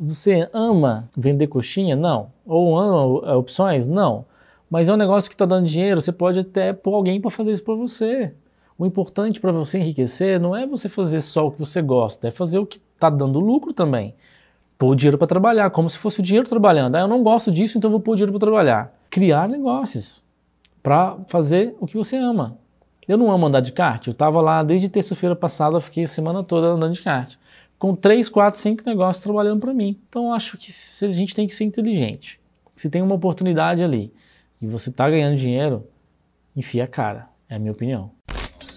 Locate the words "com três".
27.78-28.28